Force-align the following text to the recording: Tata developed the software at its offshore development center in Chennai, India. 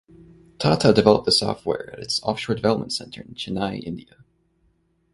Tata 0.57 0.93
developed 0.93 1.25
the 1.25 1.31
software 1.31 1.93
at 1.93 1.99
its 1.99 2.23
offshore 2.23 2.55
development 2.55 2.91
center 2.91 3.21
in 3.21 3.35
Chennai, 3.35 3.83
India. 3.83 4.23